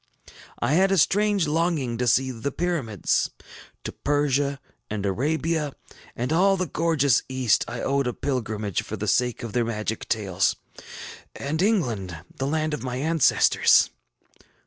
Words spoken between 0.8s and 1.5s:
a strange